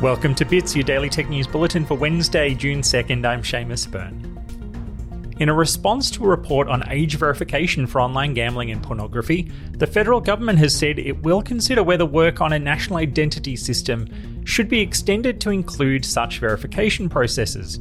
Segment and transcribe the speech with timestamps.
[0.00, 3.26] Welcome to Bits, your daily tech news bulletin for Wednesday, June 2nd.
[3.26, 5.34] I'm Seamus Byrne.
[5.38, 9.86] In a response to a report on age verification for online gambling and pornography, the
[9.86, 14.08] federal government has said it will consider whether work on a national identity system
[14.46, 17.78] should be extended to include such verification processes.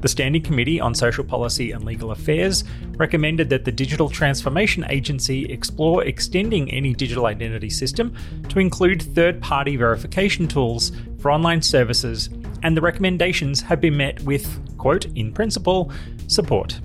[0.00, 2.64] The Standing Committee on Social Policy and Legal Affairs
[2.96, 8.16] recommended that the Digital Transformation Agency explore extending any digital identity system
[8.48, 12.30] to include third party verification tools for online services,
[12.62, 15.92] and the recommendations have been met with, quote, in principle,
[16.26, 16.80] support.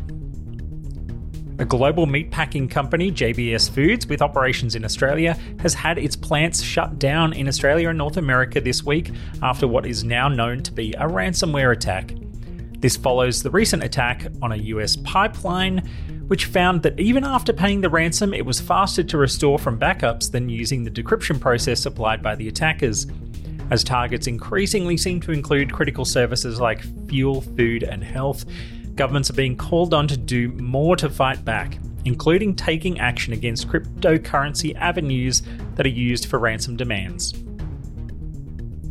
[1.57, 6.99] A global meatpacking company, JBS Foods, with operations in Australia, has had its plants shut
[6.99, 9.11] down in Australia and North America this week
[9.41, 12.13] after what is now known to be a ransomware attack.
[12.79, 15.89] This follows the recent attack on a US pipeline,
[16.27, 20.29] which found that even after paying the ransom, it was faster to restore from backups
[20.29, 23.07] than using the decryption process applied by the attackers.
[23.71, 28.45] As targets increasingly seem to include critical services like fuel, food, and health,
[28.95, 33.67] governments are being called on to do more to fight back, including taking action against
[33.67, 35.41] cryptocurrency avenues
[35.75, 37.33] that are used for ransom demands.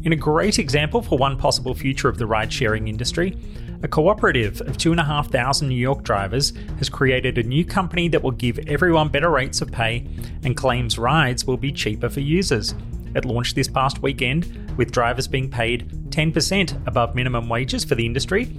[0.03, 3.39] In a great example for one possible future of the ride sharing industry,
[3.83, 8.59] a cooperative of 2,500 New York drivers has created a new company that will give
[8.67, 10.07] everyone better rates of pay
[10.43, 12.75] and claims rides will be cheaper for users.
[13.15, 18.07] It launched this past weekend, with drivers being paid 10% above minimum wages for the
[18.07, 18.57] industry,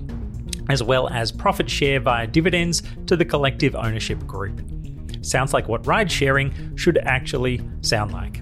[0.69, 4.61] as well as profit share via dividends to the collective ownership group.
[5.21, 8.41] Sounds like what ride sharing should actually sound like.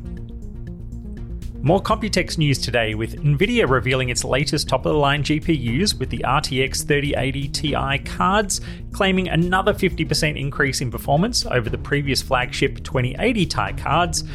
[1.63, 6.09] More Computex news today with Nvidia revealing its latest top of the line GPUs with
[6.09, 8.59] the RTX 3080 Ti cards,
[8.91, 14.25] claiming another 50% increase in performance over the previous flagship 2080 Ti cards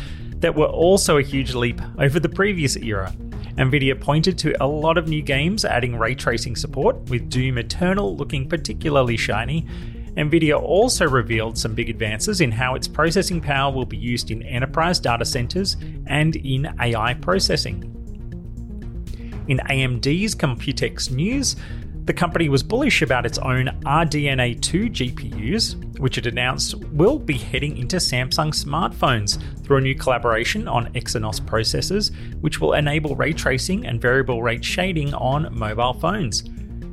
[0.40, 3.12] that were also a huge leap over the previous era.
[3.56, 8.16] Nvidia pointed to a lot of new games adding ray tracing support, with Doom Eternal
[8.16, 9.66] looking particularly shiny,
[10.18, 14.42] NVIDIA also revealed some big advances in how its processing power will be used in
[14.42, 17.94] enterprise data centers and in AI processing.
[19.46, 21.54] In AMD's Computex news,
[22.08, 27.36] the company was bullish about its own RDNA 2 GPUs, which it announced will be
[27.36, 32.10] heading into Samsung smartphones through a new collaboration on Exynos processors,
[32.40, 36.44] which will enable ray tracing and variable rate shading on mobile phones.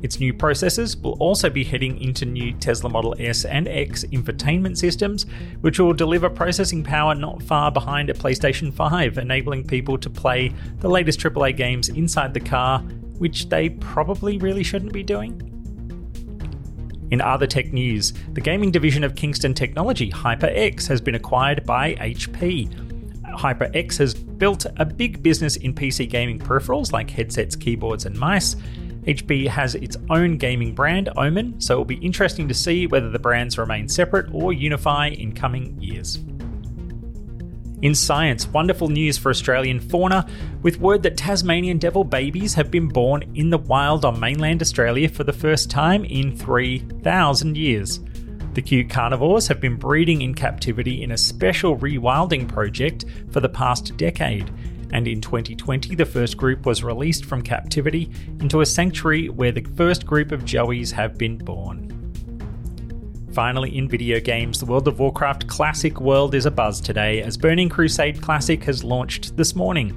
[0.02, 4.76] Its new processors will also be heading into new Tesla Model S and X infotainment
[4.76, 5.24] systems,
[5.62, 10.52] which will deliver processing power not far behind a PlayStation 5, enabling people to play
[10.80, 12.84] the latest AAA games inside the car,
[13.18, 15.52] which they probably really shouldn't be doing.
[17.10, 21.94] In other tech news, the gaming division of Kingston Technology, HyperX, has been acquired by
[21.94, 22.68] HP.
[23.36, 28.56] HyperX has built a big business in PC gaming peripherals like headsets, keyboards, and mice,
[29.06, 33.20] HP has its own gaming brand, Omen, so it'll be interesting to see whether the
[33.20, 36.18] brands remain separate or unify in coming years.
[37.82, 40.26] In science, wonderful news for Australian fauna,
[40.62, 45.10] with word that Tasmanian devil babies have been born in the wild on mainland Australia
[45.10, 48.00] for the first time in 3,000 years.
[48.54, 53.50] The cute carnivores have been breeding in captivity in a special rewilding project for the
[53.50, 54.50] past decade,
[54.92, 58.10] and in 2020, the first group was released from captivity
[58.40, 61.95] into a sanctuary where the first group of Joeys have been born.
[63.36, 67.36] Finally, in video games, the World of Warcraft Classic World is a buzz today as
[67.36, 69.90] Burning Crusade Classic has launched this morning.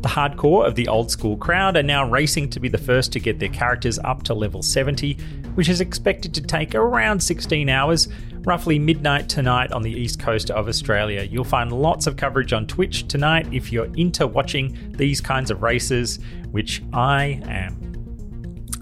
[0.00, 3.20] The hardcore of the old school crowd are now racing to be the first to
[3.20, 5.18] get their characters up to level 70,
[5.54, 8.08] which is expected to take around 16 hours,
[8.46, 11.24] roughly midnight tonight on the east coast of Australia.
[11.24, 15.60] You'll find lots of coverage on Twitch tonight if you're into watching these kinds of
[15.60, 16.18] races,
[16.52, 17.79] which I am.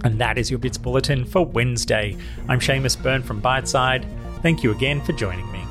[0.04, 2.16] And that is your Bits Bulletin for Wednesday.
[2.48, 4.06] I'm Seamus Byrne from Byteside.
[4.42, 5.67] Thank you again for joining me.